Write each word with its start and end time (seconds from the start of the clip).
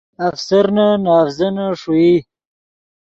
افسرنے 0.27 0.87
نے 1.03 1.09
اڤزینے 1.17 1.67
ݰوئی 1.79 2.13